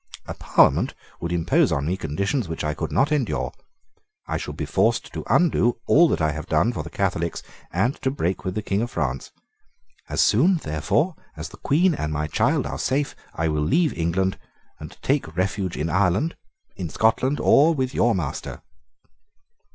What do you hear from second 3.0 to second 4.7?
endure. I should be